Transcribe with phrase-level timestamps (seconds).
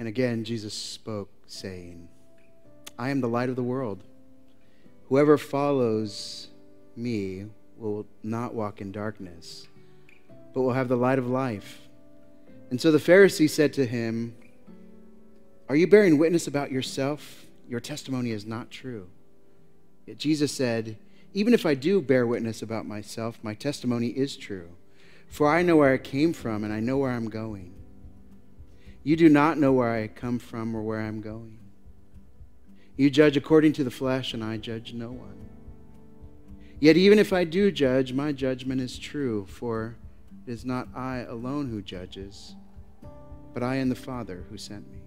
[0.00, 2.08] And again, Jesus spoke, saying,
[2.98, 4.02] I am the light of the world.
[5.10, 6.48] Whoever follows
[6.96, 7.44] me
[7.76, 9.68] will not walk in darkness,
[10.54, 11.82] but will have the light of life.
[12.70, 14.34] And so the Pharisee said to him,
[15.68, 17.44] Are you bearing witness about yourself?
[17.68, 19.06] Your testimony is not true.
[20.06, 20.96] Yet Jesus said,
[21.34, 24.70] Even if I do bear witness about myself, my testimony is true.
[25.28, 27.74] For I know where I came from and I know where I'm going.
[29.02, 31.58] You do not know where I come from or where I'm going.
[32.96, 35.48] You judge according to the flesh, and I judge no one.
[36.80, 39.96] Yet even if I do judge, my judgment is true, for
[40.46, 42.54] it is not I alone who judges,
[43.54, 44.98] but I and the Father who sent me.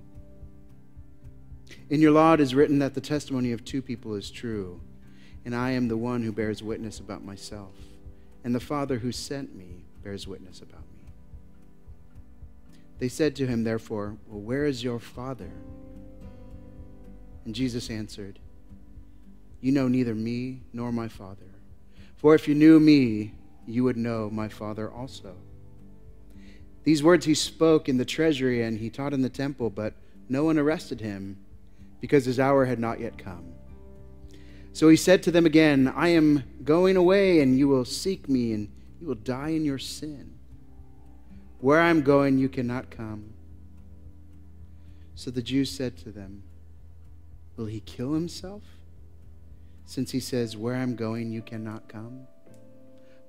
[1.89, 4.81] In your law it is written that the testimony of two people is true,
[5.45, 7.75] and I am the one who bears witness about myself,
[8.43, 10.92] and the Father who sent me bears witness about me.
[12.99, 15.51] They said to him, therefore, Well, where is your Father?
[17.45, 18.39] And Jesus answered,
[19.61, 21.45] You know neither me nor my Father.
[22.15, 23.33] For if you knew me,
[23.67, 25.35] you would know my Father also.
[26.83, 29.93] These words he spoke in the treasury and he taught in the temple, but
[30.29, 31.37] no one arrested him
[32.01, 33.53] because his hour had not yet come.
[34.73, 38.53] So he said to them again, I am going away, and you will seek me,
[38.53, 40.33] and you will die in your sin.
[41.63, 43.35] Where I am going, you cannot come.
[45.15, 46.43] So the Jews said to them,
[47.55, 48.63] Will he kill himself?
[49.85, 52.27] Since he says, Where I'm going, you cannot come.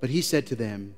[0.01, 0.97] But he said to them,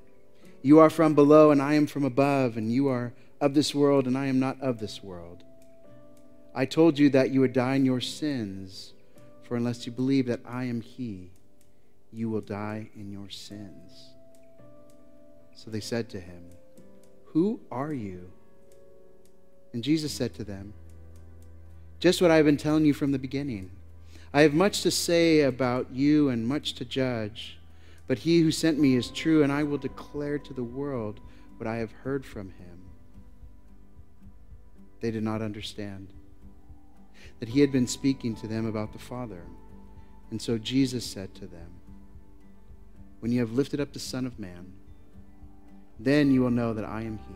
[0.63, 4.07] You are from below, and I am from above, and you are of this world,
[4.07, 5.45] and I am not of this world.
[6.55, 8.95] I told you that you would die in your sins,
[9.43, 11.33] for unless you believe that I am he,
[12.11, 13.93] you will die in your sins.
[15.55, 16.43] So they said to him,
[17.37, 18.31] who are you?
[19.75, 20.73] And Jesus said to them,
[22.01, 23.73] Just what I have been telling you from the beginning.
[24.33, 27.59] I have much to say about you and much to judge,
[28.07, 31.21] but he who sent me is true, and I will declare to the world
[31.59, 32.81] what I have heard from him.
[35.03, 36.09] They did not understand
[37.41, 39.43] that he had been speaking to them about the Father.
[40.31, 41.69] And so Jesus said to them,
[43.21, 44.73] When you have lifted up the Son of Man,
[45.99, 47.35] then you will know that I am He.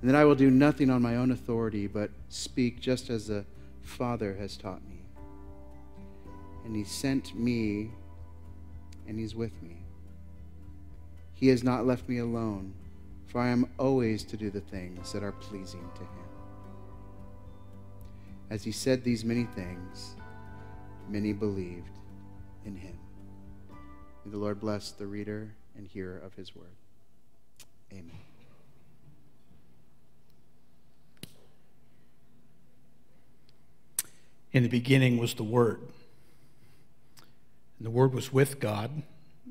[0.00, 3.44] And that I will do nothing on my own authority, but speak just as the
[3.82, 5.02] Father has taught me.
[6.64, 7.90] And He sent me,
[9.06, 9.82] and He's with me.
[11.34, 12.74] He has not left me alone,
[13.26, 16.28] for I am always to do the things that are pleasing to Him.
[18.50, 20.16] As He said these many things,
[21.08, 21.98] many believed
[22.64, 22.98] in Him.
[24.24, 26.77] May the Lord bless the reader and hearer of His word.
[27.92, 28.10] Amen.
[34.52, 35.80] In the beginning was the Word.
[37.78, 39.02] And the Word was with God,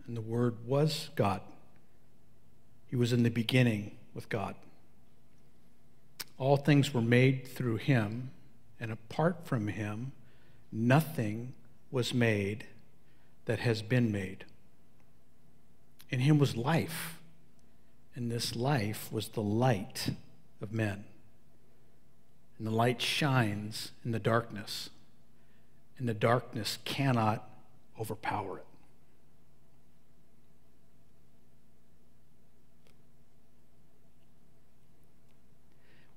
[0.05, 1.41] and the Word was God.
[2.87, 4.55] He was in the beginning with God.
[6.37, 8.31] All things were made through him,
[8.79, 10.11] and apart from him,
[10.71, 11.53] nothing
[11.89, 12.65] was made
[13.45, 14.45] that has been made.
[16.09, 17.17] In him was life
[18.17, 20.09] and this life was the light
[20.59, 21.05] of men.
[22.57, 24.89] And the light shines in the darkness,
[25.99, 27.47] and the darkness cannot
[28.01, 28.65] overpower it.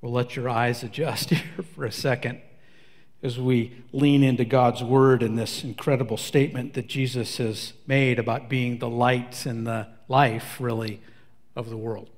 [0.00, 2.40] We'll let your eyes adjust here for a second
[3.22, 8.48] as we lean into God's word in this incredible statement that Jesus has made about
[8.48, 11.02] being the light and the life, really,
[11.60, 12.10] of the world.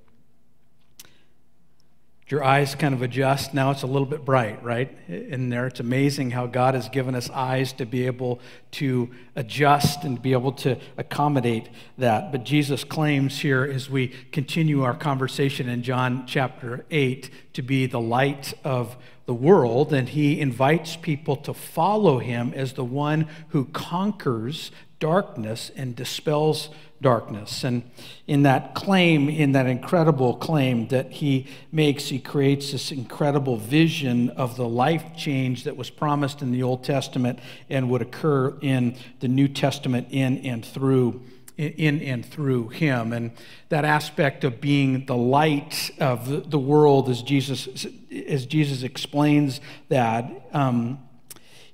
[2.29, 3.53] Your eyes kind of adjust.
[3.53, 4.97] Now it's a little bit bright, right?
[5.07, 5.67] In there.
[5.67, 10.33] It's amazing how God has given us eyes to be able to adjust and be
[10.33, 12.33] able to accommodate that.
[12.33, 17.85] But Jesus claims here as we continue our conversation in John chapter 8 to be
[17.85, 18.97] the light of
[19.27, 25.71] the world, and he invites people to follow him as the one who conquers darkness
[25.77, 26.71] and dispels
[27.02, 27.64] darkness.
[27.64, 27.82] And
[28.26, 34.31] in that claim, in that incredible claim that he makes, he creates this incredible vision
[34.31, 37.38] of the life change that was promised in the Old Testament
[37.69, 41.22] and would occur in the New Testament in and through
[41.58, 43.31] in and through him and
[43.69, 47.87] that aspect of being the light of the world as jesus
[48.26, 49.60] as jesus explains
[49.90, 50.99] that um,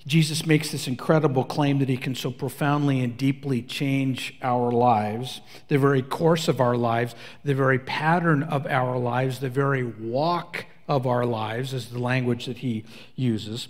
[0.08, 5.42] Jesus makes this incredible claim that he can so profoundly and deeply change our lives,
[5.68, 7.14] the very course of our lives,
[7.44, 12.46] the very pattern of our lives, the very walk of our lives, is the language
[12.46, 13.68] that he uses,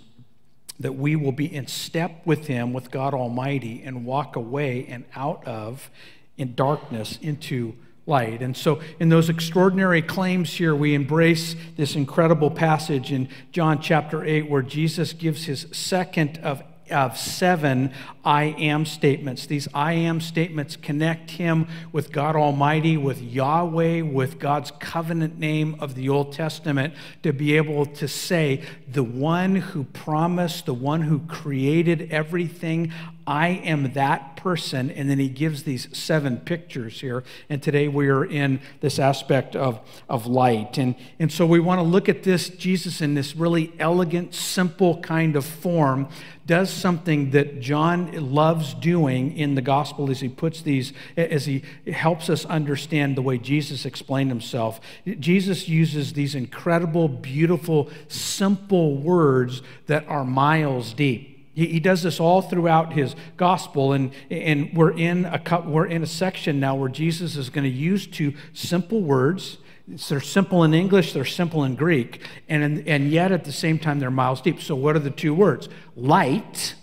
[0.79, 5.03] that we will be in step with him, with God Almighty, and walk away and
[5.13, 5.91] out of
[6.37, 7.75] in darkness into
[8.09, 8.41] light.
[8.41, 14.25] And so, in those extraordinary claims here, we embrace this incredible passage in John chapter
[14.25, 16.61] 8 where Jesus gives his second of
[16.91, 17.91] of seven
[18.23, 19.45] I am statements.
[19.45, 25.75] These I am statements connect him with God Almighty, with Yahweh, with God's covenant name
[25.79, 26.93] of the Old Testament,
[27.23, 32.91] to be able to say, the one who promised, the one who created everything,
[33.25, 34.89] I am that person.
[34.89, 37.23] And then he gives these seven pictures here.
[37.47, 39.79] And today we are in this aspect of,
[40.09, 40.79] of light.
[40.79, 44.99] And, and so we want to look at this Jesus in this really elegant, simple
[45.01, 46.09] kind of form
[46.49, 51.63] does something that John loves doing in the gospel as he puts these, as he
[51.91, 54.79] helps us understand the way Jesus explained himself.
[55.19, 61.39] Jesus uses these incredible, beautiful, simple words that are miles deep.
[61.53, 66.07] He, does this all throughout his gospel, and, and we're, in a, we're in a
[66.07, 69.57] section now where Jesus is going to use two simple words.
[69.85, 73.99] They're simple in English, they're simple in Greek, and, and yet at the same time
[73.99, 74.61] they're miles deep.
[74.61, 75.67] So, what are the two words?
[75.97, 76.75] Light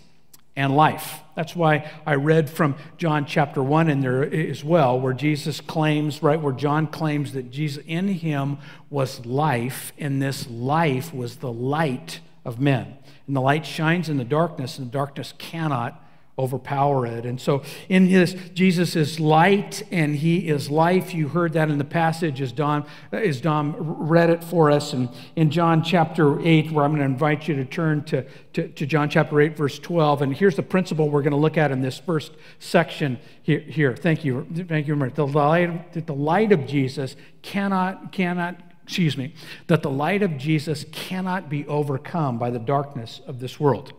[0.57, 1.21] and life.
[1.35, 6.23] That's why I read from John chapter 1 in there as well, where Jesus claims,
[6.23, 8.57] right, where John claims that Jesus in him
[8.89, 12.97] was life, and this life was the light of men.
[13.27, 16.03] And the light shines in the darkness, and the darkness cannot
[16.39, 17.25] overpower it.
[17.25, 21.13] And so in this, Jesus is light and he is life.
[21.13, 23.75] You heard that in the passage as Don, as Don
[24.07, 24.93] read it for us.
[24.93, 28.23] And in John chapter 8, where I'm going to invite you to turn to,
[28.53, 30.21] to, to John chapter 8, verse 12.
[30.21, 33.61] And here's the principle we're going to look at in this first section here.
[33.61, 33.95] here.
[33.95, 34.45] Thank you.
[34.53, 35.15] Thank you very much.
[35.15, 39.33] The light, the light of Jesus cannot, cannot excuse me,
[39.65, 43.91] that the light of Jesus cannot be overcome by the darkness of this world.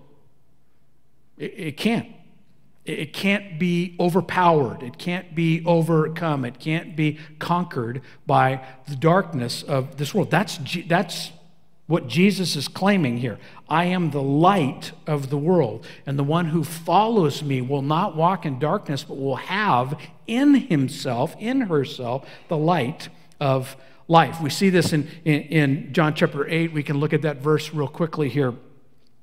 [1.37, 2.09] It can't.
[2.89, 4.83] It can't be overpowered.
[4.83, 6.45] It can't be overcome.
[6.45, 10.31] It can't be conquered by the darkness of this world.
[10.31, 11.33] That's, that's
[11.87, 13.39] what Jesus is claiming here.
[13.69, 18.15] I am the light of the world, and the one who follows me will not
[18.17, 23.09] walk in darkness, but will have in himself, in herself, the light
[23.41, 23.77] of
[24.07, 24.41] life.
[24.41, 26.73] We see this in, in, in John chapter 8.
[26.73, 28.55] We can look at that verse real quickly here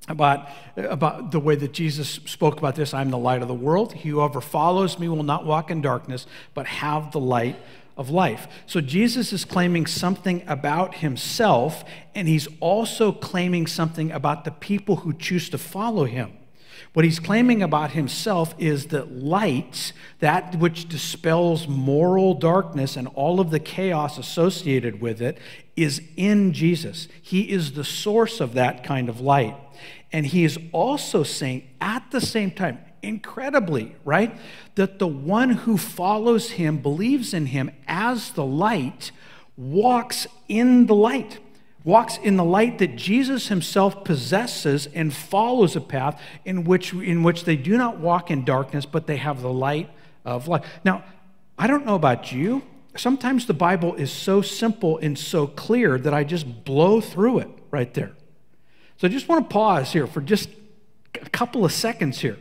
[0.08, 3.94] about, about the way that Jesus spoke about this I'm the light of the world.
[3.94, 7.58] Whoever follows me will not walk in darkness, but have the light
[7.98, 8.48] of life.
[8.66, 14.98] So Jesus is claiming something about himself, and he's also claiming something about the people
[14.98, 16.34] who choose to follow him.
[16.96, 23.42] What he's claiming about himself is that light, that which dispels moral darkness and all
[23.42, 25.38] of the chaos associated with it,
[25.76, 27.10] is in Jesus.
[27.22, 29.58] He is the source of that kind of light.
[30.14, 34.40] And he is also saying at the same time, incredibly, right,
[34.76, 39.12] that the one who follows him, believes in him as the light,
[39.58, 41.40] walks in the light
[41.86, 47.24] walks in the light that Jesus himself possesses and follows a path in which, in
[47.24, 49.90] which they do not walk in darkness, but they have the light
[50.26, 50.66] of life.
[50.84, 51.04] Now,
[51.58, 52.64] I don't know about you.
[52.98, 57.50] Sometimes the Bible is so simple and so clear that I just blow through it
[57.70, 58.14] right there.
[58.98, 60.50] So I just want to pause here for just
[61.14, 62.38] a couple of seconds here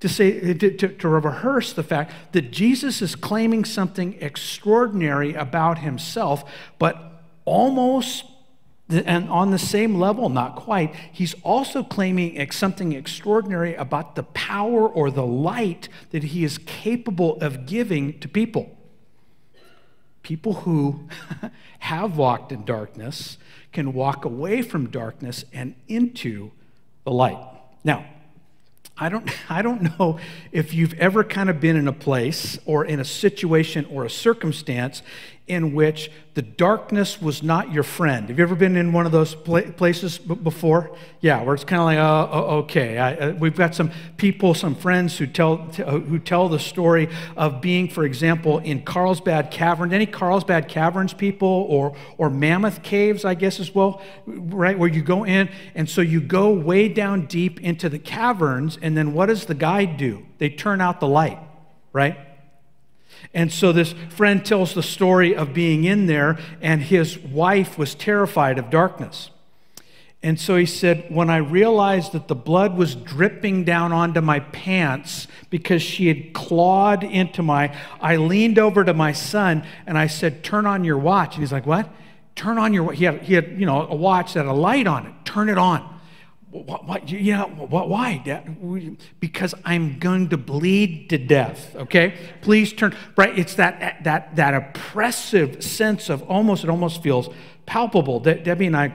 [0.00, 5.78] to say to, to, to, rehearse the fact that Jesus is claiming something extraordinary about
[5.78, 8.24] himself, but almost
[8.90, 14.88] and on the same level, not quite, he's also claiming something extraordinary about the power
[14.88, 18.76] or the light that he is capable of giving to people.
[20.22, 21.08] People who
[21.80, 23.38] have walked in darkness
[23.72, 26.50] can walk away from darkness and into
[27.04, 27.38] the light.
[27.84, 28.04] Now,
[29.00, 30.18] I don't, I don't know
[30.52, 34.10] if you've ever kind of been in a place or in a situation or a
[34.10, 35.02] circumstance
[35.50, 38.28] in which the darkness was not your friend.
[38.28, 40.96] Have you ever been in one of those places before?
[41.20, 42.98] Yeah, where it's kind of like, oh, oh okay.
[42.98, 47.08] I, uh, we've got some people, some friends who tell, uh, who tell the story
[47.36, 49.92] of being, for example, in Carlsbad Cavern.
[49.92, 54.78] Any Carlsbad Caverns people or, or Mammoth Caves, I guess, as well, right?
[54.78, 58.96] Where you go in, and so you go way down deep into the caverns, and
[58.96, 60.24] then what does the guide do?
[60.38, 61.40] They turn out the light,
[61.92, 62.29] right?
[63.32, 67.94] And so this friend tells the story of being in there, and his wife was
[67.94, 69.30] terrified of darkness.
[70.22, 74.40] And so he said, When I realized that the blood was dripping down onto my
[74.40, 80.08] pants because she had clawed into my, I leaned over to my son and I
[80.08, 81.36] said, Turn on your watch.
[81.36, 81.88] And he's like, What?
[82.40, 84.86] turn on your, he had, he had, you know, a watch that had a light
[84.86, 85.12] on it.
[85.24, 85.99] Turn it on.
[86.52, 88.20] You know, what, why?
[88.24, 88.98] Dad?
[89.20, 92.14] Because I'm going to bleed to death, okay?
[92.42, 93.38] Please turn, right?
[93.38, 97.28] It's that, that, that oppressive sense of almost, it almost feels
[97.66, 98.18] palpable.
[98.18, 98.92] De- Debbie and I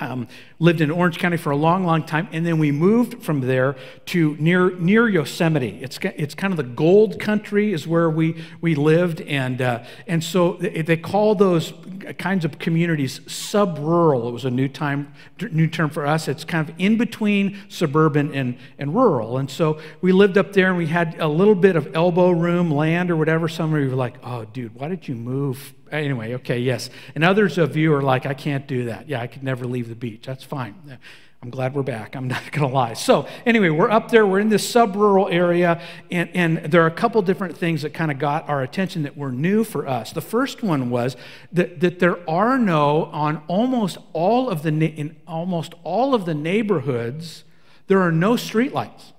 [0.00, 0.26] um,
[0.58, 3.76] lived in Orange County for a long, long time, and then we moved from there
[4.06, 5.78] to near near Yosemite.
[5.80, 10.22] It's it's kind of the gold country is where we we lived, and uh, and
[10.22, 11.72] so they call those
[12.18, 14.28] kinds of communities sub-rural.
[14.28, 15.14] It was a new time
[15.52, 16.26] new term for us.
[16.26, 20.68] It's kind of in between suburban and and rural, and so we lived up there,
[20.68, 23.48] and we had a little bit of elbow room land or whatever.
[23.48, 26.90] Some of you were like, "Oh, dude, why did you move?" Anyway, okay, yes.
[27.14, 29.08] And others of you are like, I can't do that.
[29.08, 30.26] Yeah, I could never leave the beach.
[30.26, 30.98] That's fine.
[31.44, 32.16] I'm glad we're back.
[32.16, 32.94] I'm not going to lie.
[32.94, 34.24] So, anyway, we're up there.
[34.24, 37.92] We're in this sub rural area, and, and there are a couple different things that
[37.92, 40.10] kind of got our attention that were new for us.
[40.12, 41.18] The first one was
[41.52, 46.34] that, that there are no, on almost all of the, in almost all of the
[46.34, 47.44] neighborhoods,
[47.88, 49.12] there are no streetlights.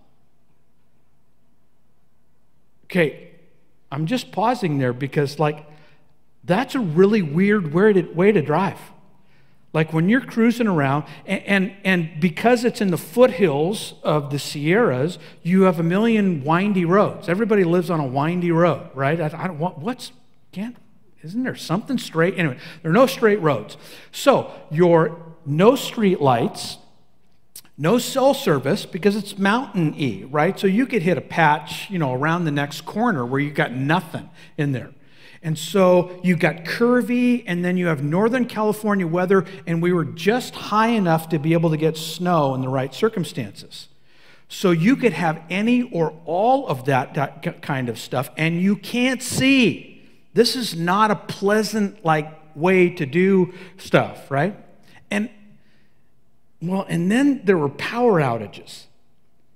[2.86, 3.29] Okay,
[3.91, 5.67] I'm just pausing there because, like,
[6.45, 8.79] that's a really weird way to, drive.
[9.73, 14.39] Like when you're cruising around, and, and, and, because it's in the foothills of the
[14.39, 17.27] Sierras, you have a million windy roads.
[17.27, 19.19] Everybody lives on a windy road, right?
[19.19, 20.11] I, I don't want, what's,
[20.51, 20.77] can't,
[21.23, 22.37] isn't there something straight?
[22.37, 23.75] Anyway, there are no straight roads.
[24.11, 26.77] So, your no street lights,
[27.77, 30.57] no cell service because it's mountain E, right?
[30.57, 33.73] So you could hit a patch, you know, around the next corner where you got
[33.73, 34.91] nothing in there.
[35.45, 40.03] And so you got curvy, and then you have Northern California weather, and we were
[40.03, 43.87] just high enough to be able to get snow in the right circumstances.
[44.49, 49.21] So you could have any or all of that, kind of stuff, and you can't
[49.21, 50.03] see.
[50.33, 54.57] This is not a pleasant like way to do stuff, right?
[55.11, 55.29] And
[56.59, 58.85] well, and then there were power outages.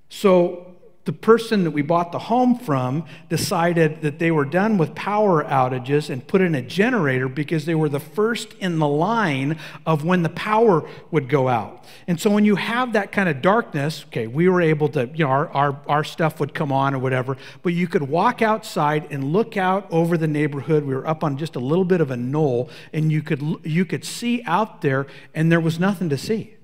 [0.07, 0.68] So
[1.09, 5.43] the person that we bought the home from decided that they were done with power
[5.43, 10.05] outages and put in a generator because they were the first in the line of
[10.05, 11.83] when the power would go out.
[12.07, 15.25] And so when you have that kind of darkness, okay, we were able to, you
[15.25, 19.07] know, our, our, our stuff would come on or whatever, but you could walk outside
[19.09, 20.83] and look out over the neighborhood.
[20.83, 23.83] We were up on just a little bit of a knoll, and you could, you
[23.83, 26.55] could see out there, and there was nothing to see.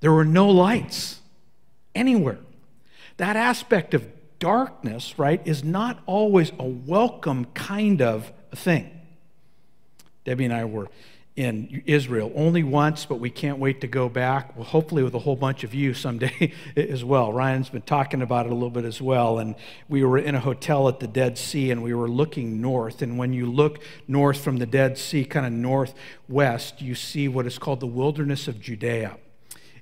[0.00, 1.20] There were no lights
[1.94, 2.38] anywhere.
[3.16, 4.06] That aspect of
[4.38, 8.90] darkness, right, is not always a welcome kind of thing.
[10.24, 10.88] Debbie and I were
[11.36, 14.56] in Israel only once, but we can't wait to go back.
[14.56, 17.32] Well, hopefully, with a whole bunch of you someday as well.
[17.32, 19.38] Ryan's been talking about it a little bit as well.
[19.38, 19.54] And
[19.88, 23.02] we were in a hotel at the Dead Sea and we were looking north.
[23.02, 27.46] And when you look north from the Dead Sea, kind of northwest, you see what
[27.46, 29.18] is called the wilderness of Judea.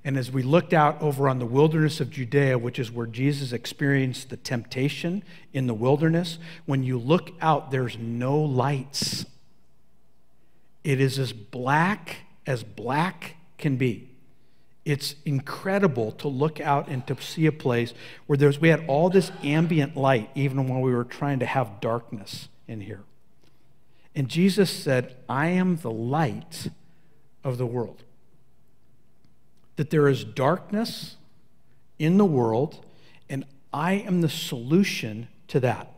[0.04, 3.52] And as we looked out over on the wilderness of Judea, which is where Jesus
[3.52, 9.24] experienced the temptation in the wilderness, when you look out, there's no lights.
[10.82, 14.10] It is as black as black can be.
[14.84, 17.94] It's incredible to look out and to see a place
[18.26, 21.80] where there's, we had all this ambient light, even when we were trying to have
[21.80, 23.00] darkness in here.
[24.14, 26.68] And Jesus said, I am the light
[27.42, 28.04] of the world
[29.76, 31.16] that there is darkness
[31.98, 32.84] in the world,
[33.28, 35.90] and I am the solution to that.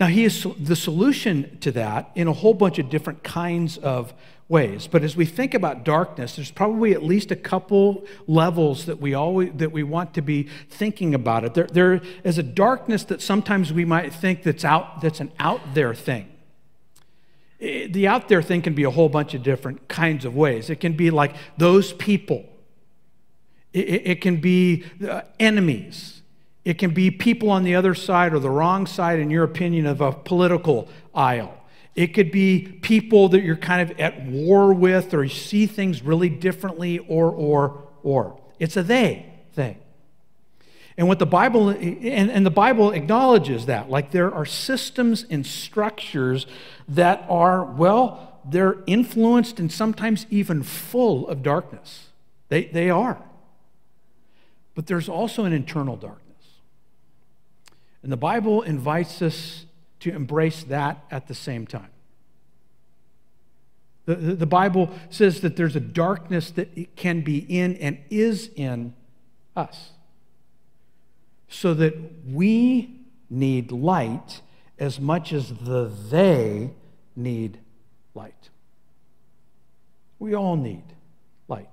[0.00, 4.12] Now, he is the solution to that in a whole bunch of different kinds of
[4.48, 4.88] ways.
[4.88, 9.14] But as we think about darkness, there's probably at least a couple levels that we
[9.14, 11.54] always that we want to be thinking about it.
[11.54, 15.60] There, there is a darkness that sometimes we might think that's out that's an out
[15.74, 16.31] there thing.
[17.62, 20.68] Eh, the out there thing can be a whole bunch of different kinds of ways.
[20.68, 22.44] It can be like those people,
[23.72, 26.22] it, it can be uh, enemies,
[26.64, 29.86] it can be people on the other side or the wrong side, in your opinion,
[29.86, 31.56] of a political aisle.
[31.94, 36.02] It could be people that you're kind of at war with or you see things
[36.02, 38.40] really differently or, or, or.
[38.58, 39.76] It's a they thing.
[40.96, 43.90] And what the Bible and, and the Bible acknowledges that.
[43.90, 46.46] Like there are systems and structures
[46.88, 52.08] that are, well, they're influenced and sometimes even full of darkness.
[52.48, 53.22] They, they are.
[54.74, 56.20] But there's also an internal darkness.
[58.02, 59.66] And the Bible invites us
[60.00, 61.88] to embrace that at the same time.
[64.04, 68.50] The, the, the Bible says that there's a darkness that can be in and is
[68.56, 68.94] in
[69.54, 69.90] us
[71.52, 71.94] so that
[72.26, 74.40] we need light
[74.78, 76.70] as much as the they
[77.14, 77.58] need
[78.14, 78.48] light.
[80.18, 80.84] We all need
[81.48, 81.68] light.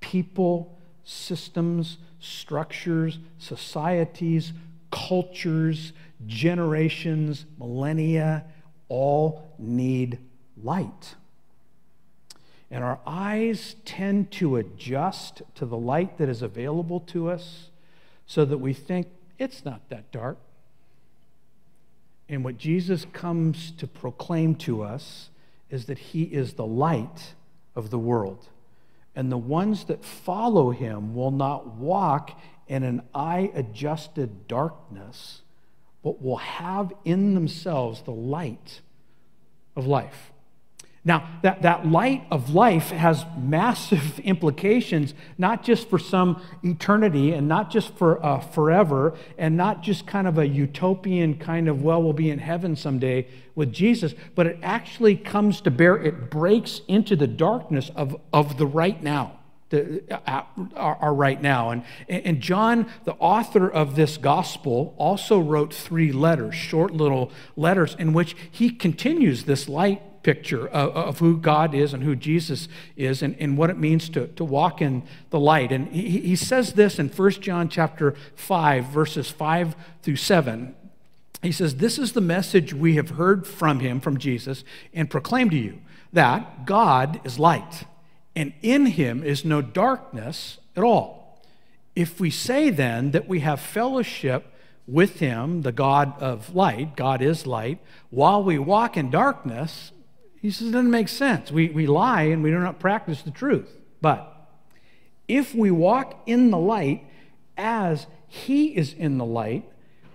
[0.00, 4.52] People, systems, structures, societies,
[4.90, 5.92] cultures,
[6.26, 8.44] generations, millennia
[8.88, 10.18] all need
[10.62, 11.14] light.
[12.70, 17.70] And our eyes tend to adjust to the light that is available to us
[18.26, 20.38] so that we think it's not that dark.
[22.28, 25.30] And what Jesus comes to proclaim to us
[25.70, 27.34] is that he is the light
[27.74, 28.48] of the world.
[29.14, 35.42] And the ones that follow him will not walk in an eye adjusted darkness,
[36.02, 38.80] but will have in themselves the light
[39.76, 40.32] of life.
[41.06, 47.46] Now, that, that light of life has massive implications, not just for some eternity and
[47.46, 52.02] not just for uh, forever, and not just kind of a utopian kind of, well,
[52.02, 56.80] we'll be in heaven someday with Jesus, but it actually comes to bear, it breaks
[56.88, 59.40] into the darkness of, of the right now.
[59.70, 60.42] The, uh,
[60.76, 61.70] our, our right now.
[61.70, 67.96] And, and John, the author of this gospel, also wrote three letters, short little letters,
[67.98, 72.66] in which he continues this light picture of, of, who God is and who Jesus
[72.96, 75.70] is and, and what it means to, to walk in the light.
[75.70, 80.74] And he, he says this in 1 John chapter 5, verses 5 through 7.
[81.42, 85.50] He says, This is the message we have heard from him, from Jesus, and proclaim
[85.50, 85.78] to you
[86.12, 87.84] that God is light,
[88.34, 91.42] and in him is no darkness at all.
[91.94, 94.46] If we say then that we have fellowship
[94.86, 97.78] with him, the God of light, God is light,
[98.10, 99.92] while we walk in darkness,
[100.44, 101.50] he says it doesn't make sense.
[101.50, 103.78] We, we lie and we do not practice the truth.
[104.02, 104.46] But
[105.26, 107.06] if we walk in the light
[107.56, 109.66] as he is in the light,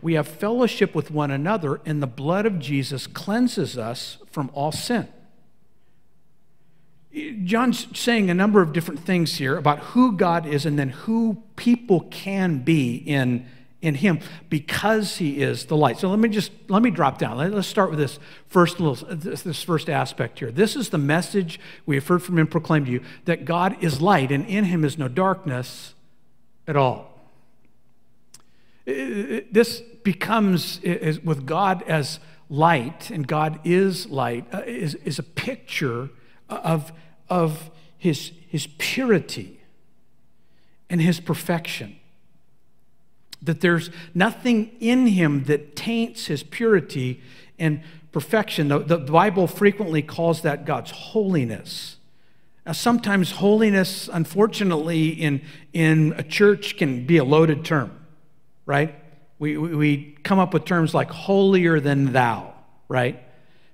[0.03, 4.71] we have fellowship with one another, and the blood of Jesus cleanses us from all
[4.71, 5.07] sin.
[7.43, 11.41] John's saying a number of different things here about who God is and then who
[11.55, 13.47] people can be in
[13.81, 15.97] in him because he is the light.
[15.97, 17.37] So let me just let me drop down.
[17.37, 20.51] Let's start with this first little this first aspect here.
[20.51, 24.01] This is the message we have heard from him proclaimed to you that God is
[24.01, 25.93] light and in him is no darkness
[26.67, 27.19] at all.
[28.85, 36.09] This becomes with God as light and God is light uh, is, is a picture
[36.49, 36.91] of,
[37.29, 39.61] of his, his purity
[40.89, 41.98] and his perfection
[43.41, 47.21] that there's nothing in him that taints his purity
[47.57, 48.67] and perfection.
[48.67, 51.97] The, the, Bible frequently calls that God's holiness.
[52.65, 55.41] Now, sometimes holiness, unfortunately, in,
[55.73, 57.91] in a church can be a loaded term,
[58.65, 58.95] right?
[59.39, 62.53] We, we, we come up with terms like holier than thou,
[62.87, 63.23] right?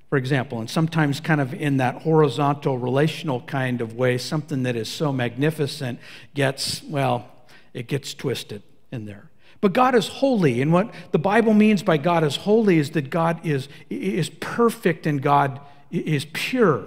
[0.09, 4.75] For example, and sometimes kind of in that horizontal relational kind of way, something that
[4.75, 5.99] is so magnificent
[6.35, 7.27] gets, well,
[7.73, 9.29] it gets twisted in there.
[9.65, 13.09] But God is holy, and what the Bible means by God is holy is that
[13.09, 16.85] God is, is perfect and God is pure.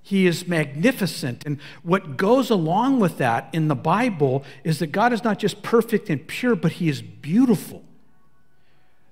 [0.00, 1.44] He is magnificent.
[1.44, 5.60] And what goes along with that in the Bible is that God is not just
[5.64, 7.82] perfect and pure, but He is beautiful.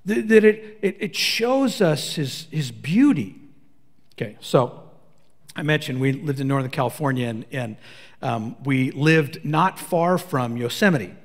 [0.04, 3.34] That it, it, shows us his, his beauty.
[4.12, 4.90] Okay, so
[5.56, 7.76] I mentioned we lived in Northern California and, and
[8.22, 11.16] um, we lived not far from Yosemite.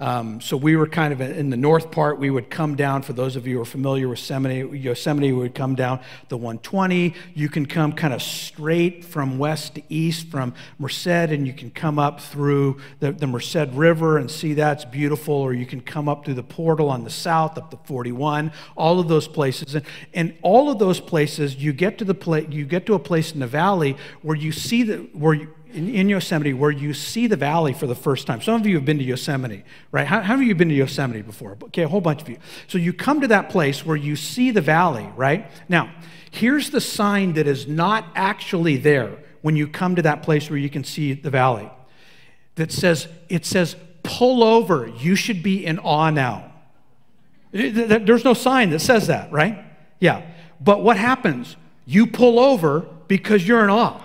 [0.00, 2.18] Um, so we were kind of in the north part.
[2.18, 5.38] We would come down, for those of you who are familiar with Yosemite, Yosemite we
[5.40, 7.14] would come down the 120.
[7.34, 11.70] You can come kind of straight from west to east from Merced, and you can
[11.72, 16.08] come up through the, the Merced River and see that's beautiful, or you can come
[16.08, 19.74] up through the portal on the south, up the 41, all of those places.
[19.74, 19.84] And,
[20.14, 23.32] and all of those places, you get to the place, you get to a place
[23.32, 27.26] in the valley where you see the, where you, in, in, Yosemite where you see
[27.26, 28.40] the valley for the first time.
[28.40, 30.06] Some of you have been to Yosemite, right?
[30.06, 31.56] How, how, have you been to Yosemite before?
[31.64, 32.38] Okay, a whole bunch of you.
[32.66, 35.50] So you come to that place where you see the valley, right?
[35.68, 35.92] Now,
[36.30, 40.58] here's the sign that is not actually there when you come to that place where
[40.58, 41.70] you can see the valley.
[42.56, 44.88] That says, it says, pull over.
[44.88, 46.52] You should be in awe now.
[47.52, 49.64] There's no sign that says that, right?
[50.00, 50.22] Yeah.
[50.60, 51.56] But what happens?
[51.86, 54.02] You pull over because you're in awe.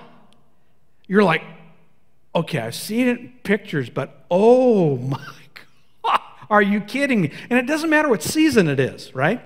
[1.08, 1.44] You're like,
[2.36, 5.18] okay, I've seen it in pictures, but oh my
[6.04, 6.20] God,
[6.50, 7.32] are you kidding me?
[7.50, 9.42] And it doesn't matter what season it is, right?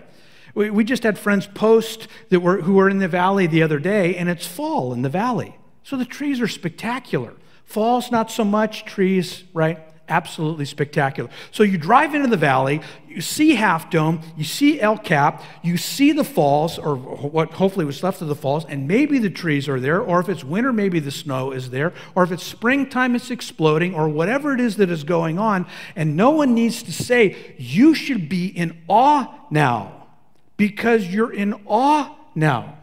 [0.56, 3.80] We, we just had friends post that were, who were in the valley the other
[3.80, 5.56] day, and it's fall in the valley.
[5.84, 7.34] So the trees are spectacular.
[7.64, 9.80] Fall's not so much, trees, right?
[10.10, 11.30] Absolutely spectacular.
[11.52, 12.82] So you drive into the valley,
[13.18, 17.84] you see Half Dome, you see El Cap, you see the falls, or what hopefully
[17.84, 20.72] was left of the falls, and maybe the trees are there, or if it's winter,
[20.72, 24.78] maybe the snow is there, or if it's springtime, it's exploding, or whatever it is
[24.78, 25.66] that is going on.
[25.96, 30.10] And no one needs to say, You should be in awe now,
[30.56, 32.78] because you're in awe now.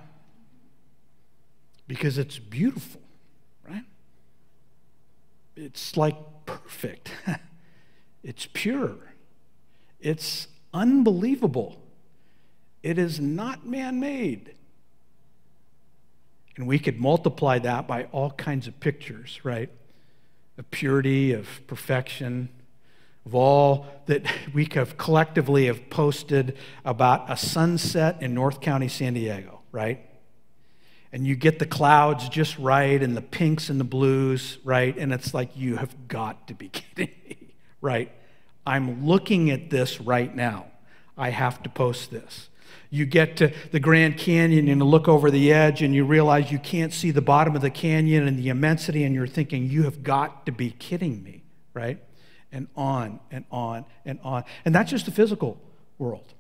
[1.87, 3.01] Because it's beautiful,
[3.71, 3.85] right?
[5.55, 7.13] It's like perfect.
[8.27, 9.14] It's pure.
[10.05, 11.81] It's unbelievable.
[12.83, 14.55] It is not man made.
[16.57, 19.71] And we could multiply that by all kinds of pictures, right?
[20.59, 22.51] Of purity, of perfection,
[23.25, 29.15] of all that we have collectively have posted about a sunset in North County, San
[29.15, 30.07] Diego, right?
[31.13, 34.95] And you get the clouds just right and the pinks and the blues, right?
[34.99, 37.35] And it's like, you have got to be kidding me
[37.85, 38.11] right?
[38.67, 40.67] I'm looking at this right now.
[41.17, 42.49] I have to post this.
[42.91, 46.59] You get to the Grand Canyon and look over the edge and you realize you
[46.59, 50.03] can't see the bottom of the canyon and the immensity, and you're thinking, you have
[50.03, 51.99] got to be kidding me, right?
[52.53, 54.45] And on and on and on.
[54.65, 55.61] And that's just the physical
[55.99, 56.35] world.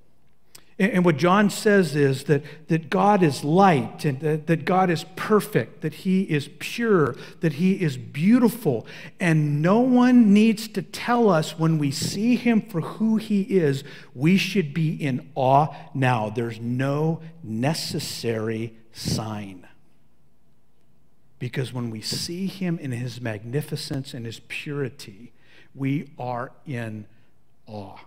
[0.77, 5.05] And what John says is that, that God is light and that, that God is
[5.15, 8.85] perfect, that He is pure, that He is beautiful.
[9.21, 13.85] And no one needs to tell us when we see Him for who He is,
[14.15, 16.29] we should be in awe now.
[16.29, 19.69] There's no necessary sign.
[21.39, 25.33] Because when we see Him in His magnificence and His purity,
[25.73, 27.07] we are in
[27.69, 27.99] awe.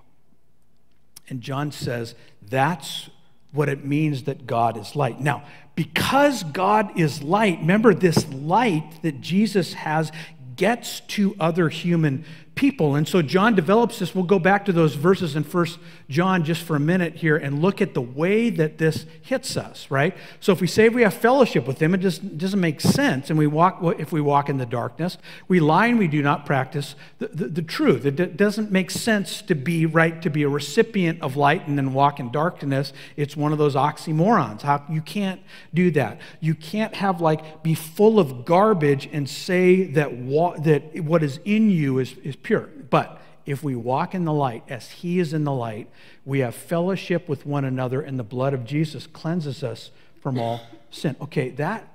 [1.29, 3.09] And John says that's
[3.51, 5.19] what it means that God is light.
[5.19, 5.43] Now,
[5.75, 10.11] because God is light, remember this light that Jesus has
[10.55, 12.25] gets to other human
[12.57, 12.95] people.
[12.95, 14.13] And so John develops this.
[14.13, 17.61] We'll go back to those verses in First John just for a minute here and
[17.61, 20.17] look at the way that this hits us, right?
[20.41, 23.29] So if we say we have fellowship with him, it just doesn't make sense.
[23.29, 25.17] And we walk if we walk in the darkness,
[25.47, 28.05] we lie and we do not practice the, the, the truth.
[28.05, 31.93] It doesn't make sense to be right to be a recipient of light and then
[31.93, 32.91] walk in darkness.
[33.15, 34.63] It's one of those oxymorons.
[34.63, 35.41] How you can't
[35.73, 36.19] do that.
[36.39, 41.39] You can't have like be full of garbage and say that wa- that what is
[41.45, 42.69] in you is, is pure.
[42.89, 45.89] But if we walk in the light as he is in the light,
[46.25, 50.61] we have fellowship with one another, and the blood of Jesus cleanses us from all
[50.89, 51.17] sin.
[51.21, 51.87] Okay, that,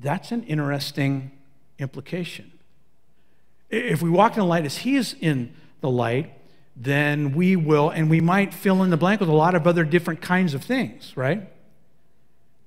[0.00, 1.30] that's an interesting
[1.78, 2.50] implication.
[3.68, 6.32] If we walk in the light as he is in the light,
[6.74, 9.84] then we will, and we might fill in the blank with a lot of other
[9.84, 11.52] different kinds of things, right?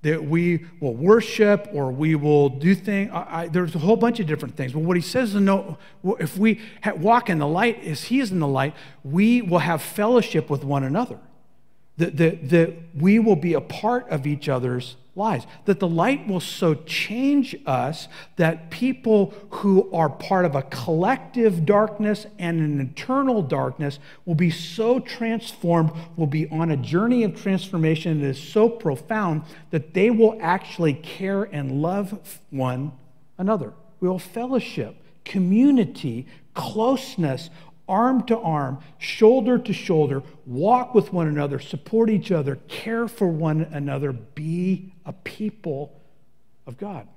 [0.04, 3.12] That we will worship or we will do things.
[3.14, 4.74] I, I, there's a whole bunch of different things.
[4.74, 5.78] But what he says is no,
[6.20, 6.60] if we
[6.98, 10.64] walk in the light as he is in the light, we will have fellowship with
[10.64, 11.20] one another.
[12.02, 16.28] That, that, that we will be a part of each other's lives, That the light
[16.28, 22.80] will so change us that people who are part of a collective darkness and an
[22.80, 28.42] eternal darkness will be so transformed, will be on a journey of transformation that is
[28.42, 32.94] so profound that they will actually care and love one
[33.38, 33.74] another.
[34.00, 37.50] We will fellowship, community, closeness,
[37.88, 43.28] arm to arm, shoulder to shoulder, walk with one another, support each other, care for
[43.28, 46.00] one another, be a people
[46.65, 47.08] of God.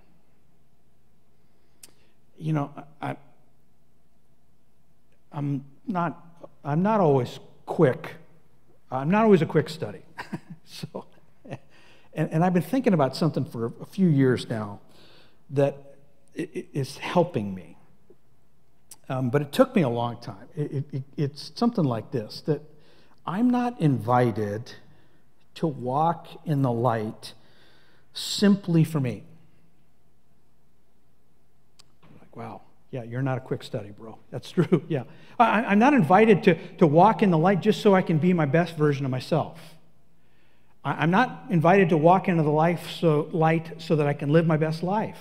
[2.39, 3.17] You know, I,
[5.33, 6.25] I'm not,
[6.65, 8.15] I'm not always quick.
[8.91, 10.03] I'm not always a quick study.
[10.65, 11.05] so,
[12.15, 14.81] and, and I've been thinking about something for a few years now
[15.51, 15.97] that
[16.35, 17.74] is helping me.
[19.09, 20.49] Um, but it took me a long time.
[20.57, 22.63] It, it, it's something like this that
[23.27, 24.73] I'm not invited
[25.57, 27.35] to walk in the light
[28.13, 29.25] simply for me.
[32.21, 34.19] Like, wow, yeah, you're not a quick study, bro.
[34.31, 35.05] That's true, yeah.
[35.39, 38.33] I, am not invited to, to walk in the light just so I can be
[38.33, 39.59] my best version of myself.
[40.85, 44.31] I, I'm not invited to walk into the life so, light so that I can
[44.31, 45.19] live my best life.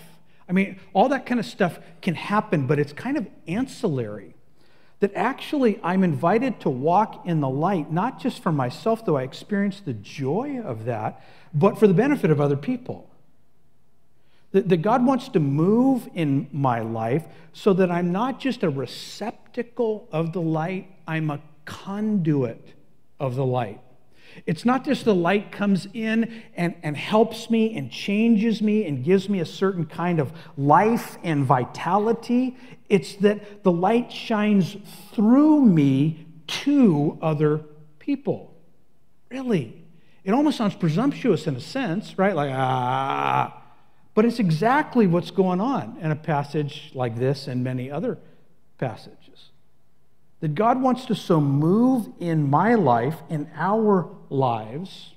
[0.54, 4.36] I mean, all that kind of stuff can happen, but it's kind of ancillary.
[5.00, 9.24] That actually I'm invited to walk in the light, not just for myself, though I
[9.24, 11.24] experience the joy of that,
[11.56, 13.10] but for the benefit of other people.
[14.52, 18.70] That, that God wants to move in my life so that I'm not just a
[18.70, 22.76] receptacle of the light, I'm a conduit
[23.20, 23.82] of the light.
[24.46, 29.04] It's not just the light comes in and, and helps me and changes me and
[29.04, 32.58] gives me a certain kind of life and vitality.
[32.90, 34.78] It's that the light shines
[35.14, 37.62] through me to other
[38.00, 38.54] people.
[39.30, 39.84] Really.
[40.24, 42.36] It almost sounds presumptuous in a sense, right?
[42.36, 43.62] Like, ah.
[44.14, 48.20] But it's exactly what's going on in a passage like this and many other
[48.78, 49.23] passages.
[50.44, 55.14] That God wants to so move in my life, in our lives,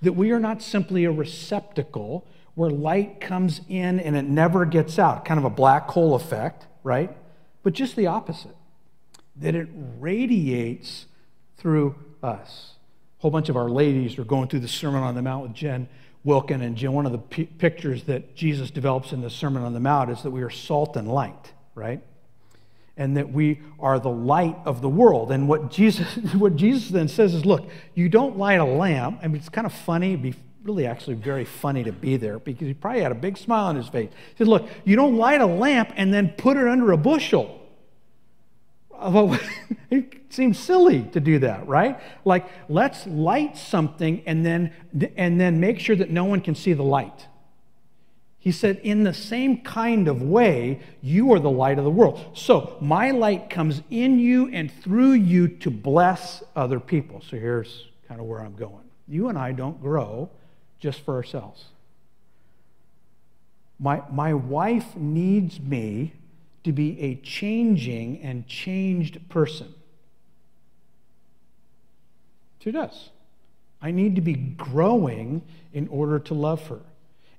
[0.00, 4.98] that we are not simply a receptacle where light comes in and it never gets
[4.98, 7.14] out, kind of a black hole effect, right?
[7.64, 8.56] But just the opposite,
[9.36, 9.68] that it
[10.00, 11.04] radiates
[11.58, 12.76] through us.
[13.18, 15.52] A whole bunch of our ladies are going through the Sermon on the Mount with
[15.52, 15.86] Jen
[16.24, 19.74] Wilkin, and Jen, one of the p- pictures that Jesus develops in the Sermon on
[19.74, 22.00] the Mount is that we are salt and light, right?
[22.96, 25.30] And that we are the light of the world.
[25.30, 29.20] And what Jesus, what Jesus then says is, look, you don't light a lamp.
[29.22, 30.10] I mean, it's kind of funny.
[30.10, 33.36] It'd be really actually very funny to be there because he probably had a big
[33.38, 34.10] smile on his face.
[34.10, 37.60] He said, look, you don't light a lamp and then put it under a bushel.
[38.92, 39.36] Uh,
[39.90, 42.00] it seems silly to do that, right?
[42.24, 44.72] Like, let's light something and then,
[45.16, 47.26] and then make sure that no one can see the light.
[48.46, 52.24] He said, In the same kind of way, you are the light of the world.
[52.34, 57.20] So, my light comes in you and through you to bless other people.
[57.28, 58.84] So, here's kind of where I'm going.
[59.08, 60.30] You and I don't grow
[60.78, 61.64] just for ourselves.
[63.80, 66.12] My, my wife needs me
[66.62, 69.74] to be a changing and changed person.
[72.60, 73.10] She does.
[73.82, 76.82] I need to be growing in order to love her.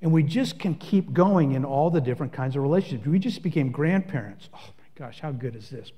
[0.02, 3.08] And we just can keep going in all the different kinds of relationships.
[3.08, 4.50] We just became grandparents.
[4.54, 5.92] Oh my gosh, how good is this?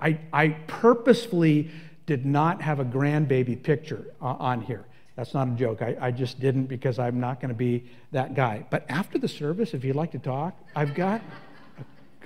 [0.00, 1.70] I, I purposefully
[2.06, 4.84] did not have a grandbaby picture uh, on here.
[5.16, 5.80] That's not a joke.
[5.80, 8.66] I, I just didn't because I'm not going to be that guy.
[8.70, 11.22] But after the service, if you'd like to talk, I've got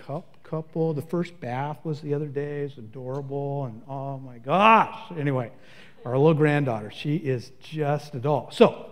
[0.09, 0.93] a couple.
[0.93, 2.63] The first bath was the other day.
[2.63, 3.67] It's adorable.
[3.67, 5.13] And oh my gosh.
[5.17, 5.53] Anyway,
[6.05, 8.55] our little granddaughter, she is just adult.
[8.55, 8.91] So,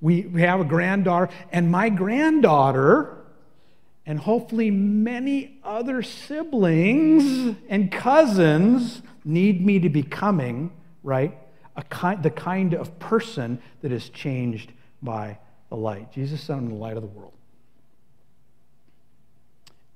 [0.00, 3.16] we, we have a granddaughter, and my granddaughter,
[4.06, 10.70] and hopefully many other siblings and cousins, need me to be coming,
[11.02, 11.36] right?
[11.88, 15.38] Kind, the kind of person that is changed by
[15.70, 16.12] the light.
[16.12, 17.32] Jesus sent him the light of the world.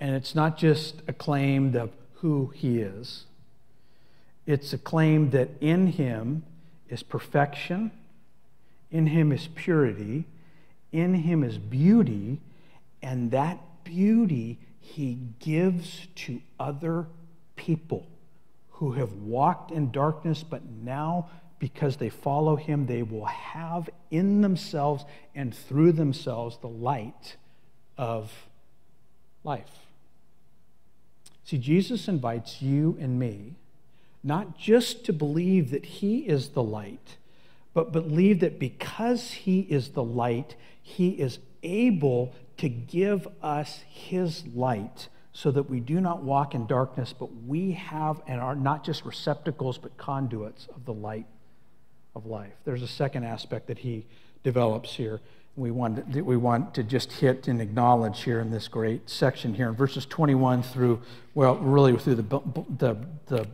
[0.01, 3.27] And it's not just a claim of who he is,
[4.47, 6.43] it's a claim that in him
[6.89, 7.91] is perfection
[8.91, 10.25] in him is purity,
[10.93, 12.41] in him is beauty,
[13.03, 17.07] and that beauty he gives to other
[17.57, 18.07] people
[18.71, 24.41] who have walked in darkness, but now, because they follow him, they will have in
[24.41, 27.37] themselves and through themselves the light
[27.97, 28.33] of
[29.45, 29.87] life.
[31.45, 33.57] See, Jesus invites you and me
[34.23, 37.17] not just to believe that he is the light
[37.75, 44.45] but believe that because He is the light, He is able to give us His
[44.55, 48.85] light so that we do not walk in darkness, but we have and are not
[48.85, 51.27] just receptacles, but conduits of the light
[52.17, 52.53] of life.
[52.65, 54.05] There's a second aspect that He
[54.43, 55.21] develops here.
[55.55, 59.55] We want, that we want to just hit and acknowledge here in this great section
[59.55, 61.01] here in verses 21 through,
[61.35, 62.23] well, really through the,
[62.79, 63.47] the, the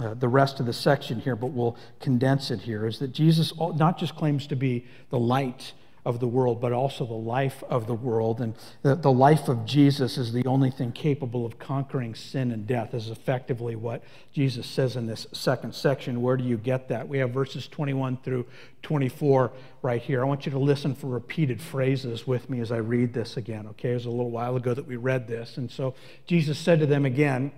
[0.00, 3.52] uh, the rest of the section here, but we'll condense it here, is that Jesus
[3.56, 5.72] not just claims to be the light
[6.08, 8.40] of the world, but also the life of the world.
[8.40, 12.66] And the, the life of Jesus is the only thing capable of conquering sin and
[12.66, 16.22] death, is effectively what Jesus says in this second section.
[16.22, 17.08] Where do you get that?
[17.08, 18.46] We have verses 21 through
[18.82, 20.22] 24 right here.
[20.22, 23.66] I want you to listen for repeated phrases with me as I read this again,
[23.70, 23.90] okay?
[23.90, 25.58] It was a little while ago that we read this.
[25.58, 25.94] And so
[26.26, 27.52] Jesus said to them again,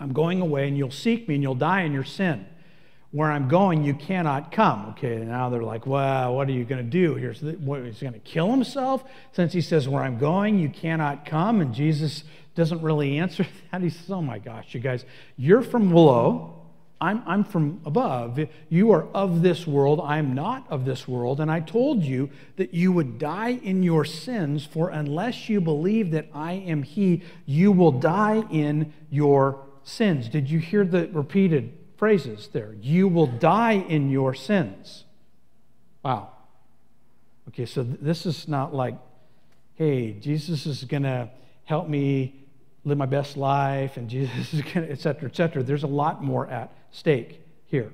[0.00, 2.46] I'm going away and you'll seek me and you'll die in your sin.
[3.12, 4.90] Where I'm going, you cannot come.
[4.90, 7.14] Okay, now they're like, well, what are you going to do
[7.60, 11.60] what, he's going to kill himself since he says, where I'm going, you cannot come.
[11.60, 12.22] And Jesus
[12.54, 13.82] doesn't really answer that.
[13.82, 15.04] He says, oh my gosh, you guys,
[15.36, 16.56] you're from below.
[17.02, 18.38] I'm, I'm from above.
[18.68, 20.00] You are of this world.
[20.04, 21.40] I'm not of this world.
[21.40, 26.10] And I told you that you would die in your sins, for unless you believe
[26.10, 30.28] that I am He, you will die in your sins.
[30.28, 32.74] Did you hear the repeated phrases there?
[32.80, 35.04] You will die in your sins.
[36.02, 36.30] Wow.
[37.48, 38.96] Okay, so th- this is not like,
[39.74, 41.30] hey, Jesus is going to
[41.64, 42.46] help me
[42.84, 45.62] live my best life, and Jesus is going to, et cetera, et cetera.
[45.62, 47.92] There's a lot more at stake here.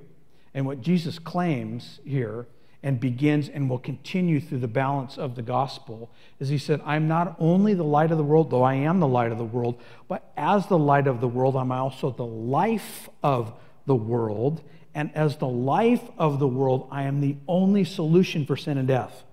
[0.53, 2.47] And what Jesus claims here
[2.83, 6.09] and begins and will continue through the balance of the gospel
[6.39, 9.07] is he said, I'm not only the light of the world, though I am the
[9.07, 13.09] light of the world, but as the light of the world, I'm also the life
[13.23, 13.53] of
[13.85, 14.61] the world,
[14.93, 18.87] and as the life of the world, I am the only solution for sin and
[18.87, 19.23] death.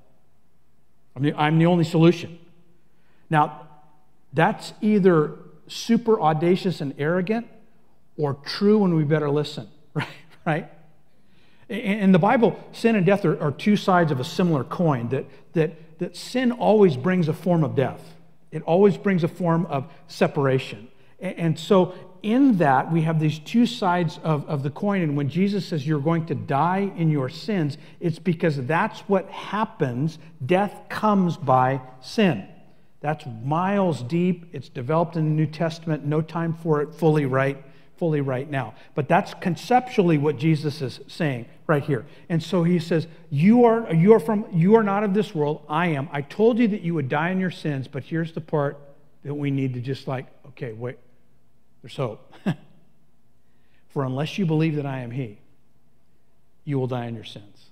[1.15, 2.39] I'm the, I'm the only solution.
[3.31, 3.69] Now,
[4.33, 5.37] that's either
[5.69, 7.47] super audacious and arrogant
[8.17, 10.09] or true and we better listen, right?
[10.45, 10.71] right?
[11.69, 15.25] In the Bible, sin and death are, are two sides of a similar coin, that,
[15.55, 18.03] that, that sin always brings a form of death.
[18.51, 20.89] It always brings a form of separation.
[21.21, 25.03] And so, in that, we have these two sides of, of the coin.
[25.03, 29.29] And when Jesus says you're going to die in your sins, it's because that's what
[29.29, 30.19] happens.
[30.45, 32.49] Death comes by sin.
[33.01, 34.47] That's miles deep.
[34.55, 36.07] It's developed in the New Testament.
[36.07, 37.63] No time for it fully right,
[37.97, 38.75] fully right now.
[38.95, 42.07] But that's conceptually what Jesus is saying right here.
[42.29, 45.65] And so he says, "You are you are from you are not of this world.
[45.69, 46.09] I am.
[46.13, 48.79] I told you that you would die in your sins, but here's the part
[49.23, 50.99] that we need to just like, okay, wait.
[51.83, 52.33] There's hope.
[53.89, 55.39] for unless you believe that I am he,
[56.65, 57.71] you will die in your sins."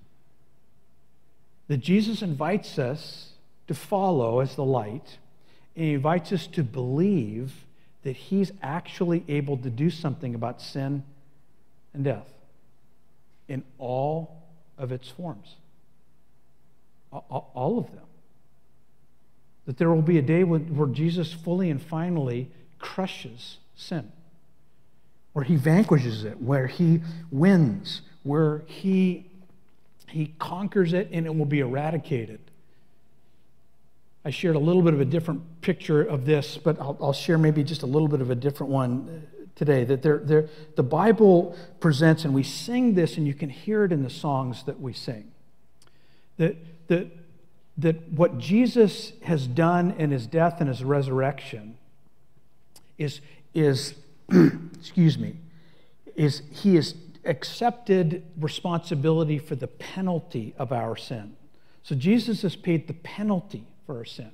[1.68, 3.30] That Jesus invites us
[3.68, 5.18] to follow as the light
[5.74, 7.52] and he invites us to believe
[8.02, 11.04] that he's actually able to do something about sin
[11.94, 12.28] and death
[13.48, 14.42] in all
[14.78, 15.56] of its forms.
[17.12, 18.06] All of them.
[19.66, 24.10] That there will be a day where Jesus fully and finally crushes sin,
[25.32, 29.30] where he vanquishes it, where he wins, where he,
[30.08, 32.40] he conquers it and it will be eradicated.
[34.24, 37.38] I shared a little bit of a different picture of this, but I'll, I'll share
[37.38, 39.84] maybe just a little bit of a different one uh, today.
[39.84, 44.10] That the Bible presents, and we sing this, and you can hear it in the
[44.10, 45.32] songs that we sing.
[46.36, 46.56] That,
[46.86, 47.08] that,
[47.78, 51.76] that what Jesus has done in his death and his resurrection
[52.98, 53.20] is,
[53.54, 53.94] is
[54.78, 55.36] excuse me,
[56.14, 61.36] is he has accepted responsibility for the penalty of our sin.
[61.82, 64.30] So Jesus has paid the penalty for our sin.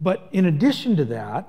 [0.00, 1.48] But in addition to that,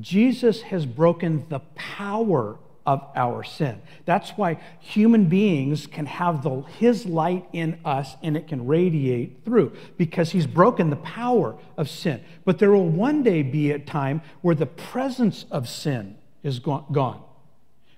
[0.00, 2.56] Jesus has broken the power
[2.86, 3.80] of our sin.
[4.04, 9.44] That's why human beings can have the, his light in us and it can radiate
[9.44, 12.22] through because he's broken the power of sin.
[12.44, 17.22] But there will one day be a time where the presence of sin is gone,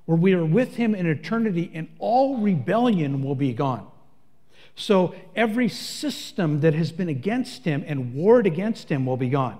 [0.04, 3.86] where we are with him in eternity and all rebellion will be gone.
[4.76, 9.58] So every system that has been against him and warred against him will be gone.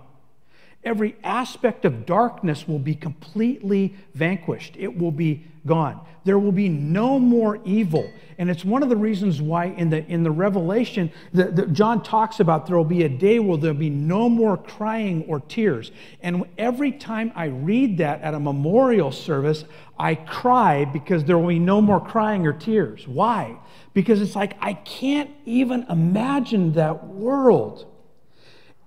[0.85, 4.77] Every aspect of darkness will be completely vanquished.
[4.79, 6.01] It will be gone.
[6.25, 8.09] There will be no more evil.
[8.39, 12.39] And it's one of the reasons why in the, in the Revelation, that John talks
[12.39, 15.91] about there will be a day where there'll be no more crying or tears.
[16.21, 19.65] And every time I read that at a memorial service,
[19.99, 23.07] I cry because there will be no more crying or tears.
[23.09, 23.59] Why?
[23.97, 27.91] because it's like I can't even imagine that world.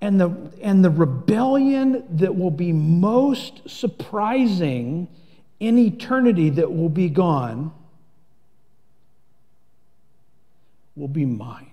[0.02, 5.08] And the, and the rebellion that will be most surprising
[5.60, 7.72] in eternity that will be gone
[10.96, 11.72] will be mine.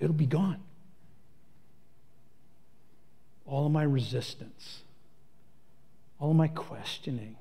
[0.00, 0.62] It'll be gone.
[3.44, 4.80] All of my resistance,
[6.22, 7.34] all of my questioning,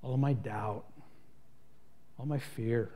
[0.00, 0.84] all of my doubt,
[2.18, 2.88] all my fear,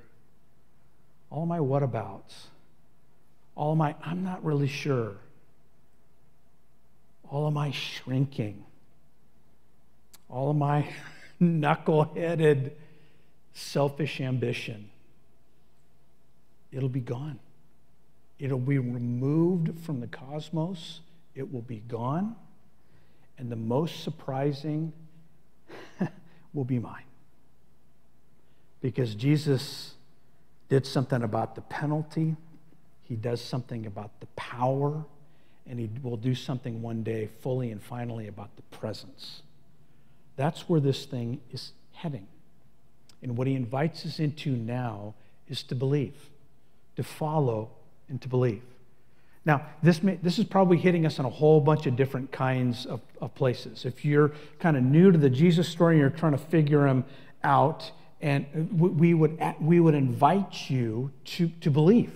[1.29, 2.47] all my whatabouts,
[3.55, 5.17] all my I'm not really sure,
[7.31, 8.65] all of my shrinking,
[10.31, 10.89] all of my
[11.39, 12.75] knuckle-headed
[13.53, 14.89] selfish ambition.
[16.73, 17.39] It'll be gone.
[18.39, 21.01] It'll be removed from the cosmos.
[21.35, 22.37] It will be gone.
[23.39, 24.93] And the most surprising
[26.55, 27.05] will be mine.
[28.81, 29.95] Because Jesus
[30.69, 32.37] did something about the penalty,
[33.03, 35.05] he does something about the power,
[35.67, 39.43] and he will do something one day fully and finally about the presence.
[40.37, 42.27] That's where this thing is heading.
[43.23, 45.15] And what he invites us into now
[45.49, 46.31] is to believe,
[46.97, 47.71] to follow,
[48.09, 48.63] and to believe.
[49.45, 52.87] Now, this, may, this is probably hitting us in a whole bunch of different kinds
[52.87, 53.85] of, of places.
[53.85, 57.05] If you're kind of new to the Jesus story and you're trying to figure him
[57.43, 57.91] out,
[58.21, 62.13] and we would, we would invite you to, to believe.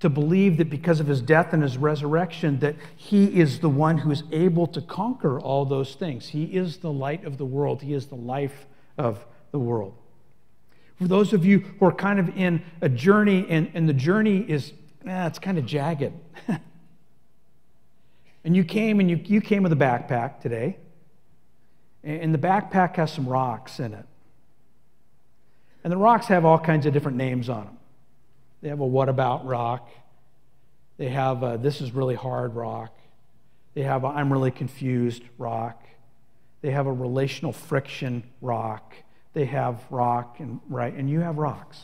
[0.00, 3.98] To believe that because of his death and his resurrection, that he is the one
[3.98, 6.28] who is able to conquer all those things.
[6.28, 7.82] He is the light of the world.
[7.82, 8.66] He is the life
[8.96, 9.94] of the world.
[10.96, 14.38] For those of you who are kind of in a journey, and, and the journey
[14.48, 14.72] is
[15.08, 16.12] eh, it's kind of jagged.
[18.44, 20.76] and you came and you, you came with a backpack today.
[22.04, 24.06] And the backpack has some rocks in it.
[25.84, 27.78] And the rocks have all kinds of different names on them.
[28.62, 29.88] They have a what about rock.
[30.96, 32.98] They have a, this is really hard rock.
[33.74, 35.86] They have I'm really confused rock.
[36.62, 38.94] They have a relational friction rock.
[39.32, 41.78] They have rock and right and you have rocks.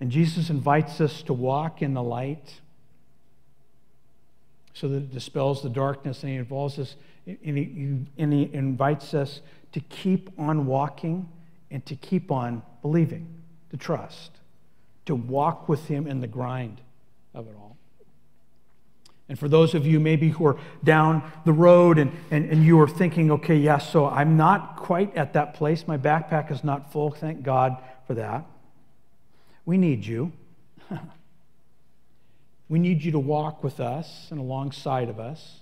[0.00, 2.60] And Jesus invites us to walk in the light
[4.74, 6.94] so that it dispels the darkness and he involves us
[7.26, 9.40] and he, and he invites us
[9.72, 11.28] to keep on walking
[11.70, 13.26] and to keep on believing,
[13.70, 14.30] to trust,
[15.04, 16.80] to walk with him in the grind
[17.34, 17.76] of it all.
[19.28, 22.80] And for those of you maybe who are down the road and, and, and you
[22.80, 25.86] are thinking, okay, yes, so I'm not quite at that place.
[25.86, 27.10] My backpack is not full.
[27.10, 27.76] Thank God
[28.06, 28.46] for that.
[29.68, 30.32] We need you.
[32.70, 35.60] we need you to walk with us and alongside of us.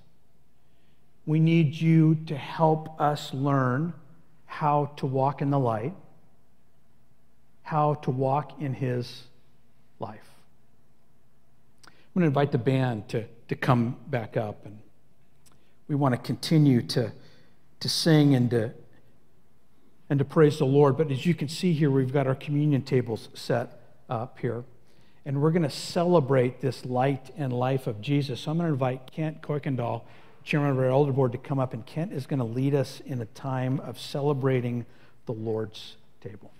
[1.26, 3.94] We need you to help us learn
[4.44, 5.92] how to walk in the light,
[7.62, 9.24] how to walk in His
[9.98, 10.30] life.
[11.88, 14.78] I'm going to invite the band to, to come back up, and
[15.88, 17.10] we want to continue to,
[17.80, 18.72] to sing and to,
[20.08, 20.96] and to praise the Lord.
[20.96, 23.75] But as you can see here, we've got our communion tables set
[24.08, 24.64] up here.
[25.24, 28.40] And we're going to celebrate this light and life of Jesus.
[28.40, 30.02] So I'm going to invite Kent Kuykendall,
[30.44, 33.00] chairman of our elder board, to come up, and Kent is going to lead us
[33.04, 34.86] in a time of celebrating
[35.26, 36.52] the Lord's table.